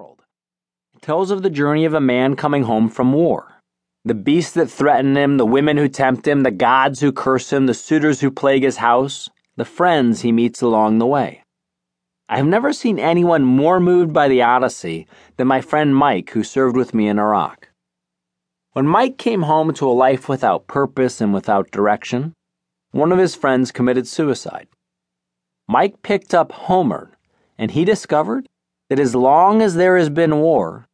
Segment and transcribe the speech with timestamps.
[0.00, 0.22] world.
[0.94, 3.60] It tells of the journey of a man coming home from war.
[4.04, 7.66] The beasts that threaten him, the women who tempt him, the gods who curse him,
[7.66, 11.42] the suitors who plague his house, the friends he meets along the way.
[12.30, 16.42] I have never seen anyone more moved by the Odyssey than my friend Mike, who
[16.42, 17.68] served with me in Iraq.
[18.72, 22.32] When Mike came home to a life without purpose and without direction,
[22.92, 24.68] one of his friends committed suicide.
[25.68, 27.10] Mike picked up Homer,
[27.58, 28.48] and he discovered
[28.90, 30.86] that as long as there has been war,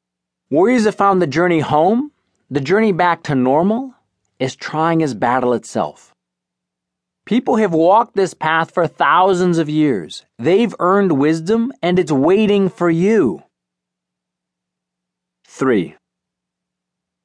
[0.48, 2.12] warriors have found the journey home
[2.48, 3.94] the journey back to normal
[4.38, 6.14] is trying as battle itself.
[7.24, 10.24] People have walked this path for thousands of years.
[10.38, 13.42] They've earned wisdom and it's waiting for you.
[15.48, 15.96] 3.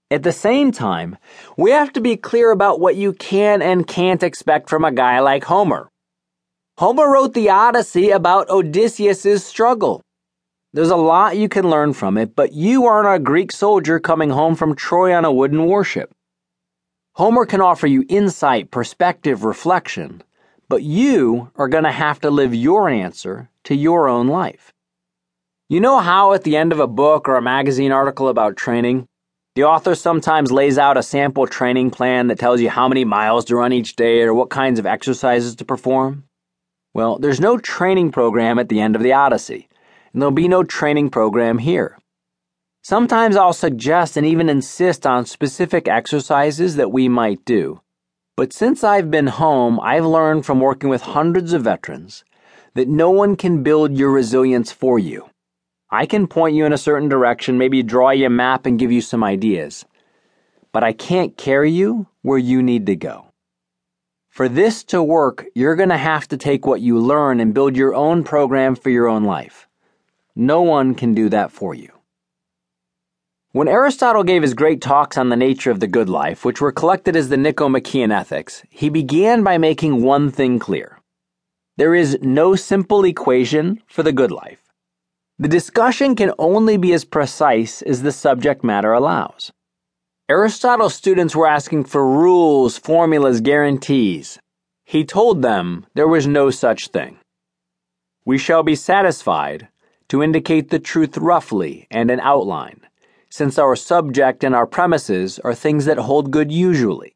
[0.10, 1.18] At the same time,
[1.56, 5.20] we have to be clear about what you can and can't expect from a guy
[5.20, 5.88] like Homer.
[6.80, 10.02] Homer wrote the Odyssey about Odysseus' struggle.
[10.74, 14.30] There's a lot you can learn from it, but you aren't a Greek soldier coming
[14.30, 16.14] home from Troy on a wooden warship.
[17.16, 20.24] Homer can offer you insight, perspective, reflection,
[20.70, 24.72] but you are going to have to live your answer to your own life.
[25.68, 29.10] You know how at the end of a book or a magazine article about training,
[29.56, 33.44] the author sometimes lays out a sample training plan that tells you how many miles
[33.46, 36.24] to run each day or what kinds of exercises to perform?
[36.94, 39.68] Well, there's no training program at the end of the Odyssey
[40.14, 41.98] and there'll be no training program here.
[42.84, 47.82] Sometimes I'll suggest and even insist on specific exercises that we might do.
[48.36, 52.24] But since I've been home, I've learned from working with hundreds of veterans
[52.74, 55.30] that no one can build your resilience for you.
[55.92, 58.92] I can point you in a certain direction, maybe draw you a map and give
[58.92, 59.86] you some ideas.
[60.72, 63.26] But I can't carry you where you need to go.
[64.30, 67.76] For this to work, you're going to have to take what you learn and build
[67.76, 69.68] your own program for your own life.
[70.36, 71.92] No one can do that for you.
[73.54, 76.72] When Aristotle gave his great talks on the nature of the good life, which were
[76.72, 81.00] collected as the Nicomachean Ethics, he began by making one thing clear.
[81.76, 84.62] There is no simple equation for the good life.
[85.38, 89.52] The discussion can only be as precise as the subject matter allows.
[90.30, 94.40] Aristotle's students were asking for rules, formulas, guarantees.
[94.86, 97.18] He told them there was no such thing.
[98.24, 99.68] We shall be satisfied
[100.12, 102.82] to indicate the truth roughly and in outline,
[103.30, 107.16] since our subject and our premises are things that hold good usually.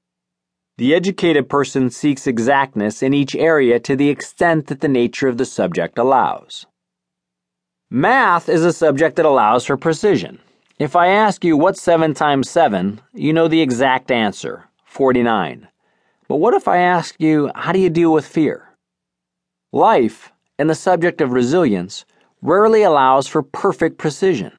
[0.78, 5.38] The educated person seeks exactness in each area to the extent that the nature of
[5.38, 6.68] the subject allows.
[7.90, 10.40] Math is a subject that allows for precision.
[10.80, 15.68] If I ask you what's 7 times 7, you know the exact answer 49.
[16.30, 18.70] But what if I ask you, how do you deal with fear?
[19.74, 22.06] Life, and the subject of resilience,
[22.46, 24.52] rarely allows for perfect precision.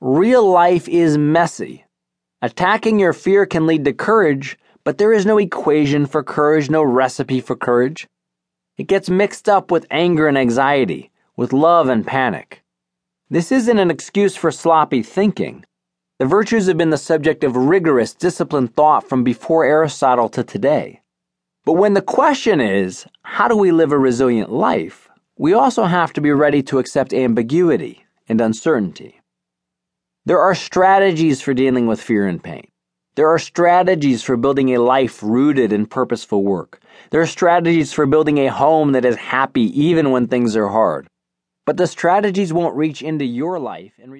[0.00, 1.84] Real life is messy.
[2.40, 6.82] Attacking your fear can lead to courage, but there is no equation for courage, no
[6.82, 8.06] recipe for courage.
[8.78, 12.62] It gets mixed up with anger and anxiety, with love and panic.
[13.28, 15.64] This isn't an excuse for sloppy thinking.
[16.18, 21.02] The virtues have been the subject of rigorous, disciplined thought from before Aristotle to today.
[21.66, 25.03] But when the question is, how do we live a resilient life?
[25.36, 29.20] We also have to be ready to accept ambiguity and uncertainty.
[30.24, 32.68] There are strategies for dealing with fear and pain.
[33.16, 36.80] There are strategies for building a life rooted in purposeful work.
[37.10, 41.08] There are strategies for building a home that is happy even when things are hard.
[41.66, 44.12] But the strategies won't reach into your life and